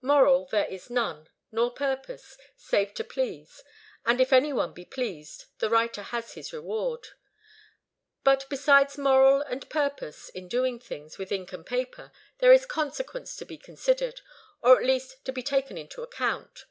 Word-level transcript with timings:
Moral, 0.00 0.46
there 0.46 0.64
is 0.64 0.88
none, 0.88 1.28
nor 1.52 1.70
purpose, 1.70 2.38
save 2.56 2.94
to 2.94 3.04
please; 3.04 3.62
and 4.06 4.22
if 4.22 4.32
any 4.32 4.50
one 4.50 4.72
be 4.72 4.86
pleased, 4.86 5.44
the 5.58 5.68
writer 5.68 6.00
has 6.00 6.32
his 6.32 6.50
reward. 6.50 7.08
But 8.24 8.48
besides 8.48 8.96
moral 8.96 9.42
and 9.42 9.68
purpose 9.68 10.30
in 10.30 10.48
things 10.80 10.88
done 10.88 11.08
with 11.18 11.30
ink 11.30 11.52
and 11.52 11.66
paper, 11.66 12.10
there 12.38 12.54
is 12.54 12.64
consequence 12.64 13.36
to 13.36 13.44
be 13.44 13.58
considered, 13.58 14.22
or 14.62 14.80
at 14.80 14.86
least 14.86 15.22
to 15.26 15.30
be 15.34 15.42
taken 15.42 15.76
into 15.76 16.00
account. 16.02 16.64